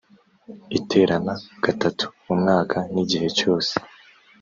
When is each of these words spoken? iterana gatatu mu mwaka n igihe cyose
iterana 0.77 1.33
gatatu 1.63 2.05
mu 2.25 2.33
mwaka 2.41 2.77
n 2.93 2.95
igihe 3.03 3.27
cyose 3.37 3.73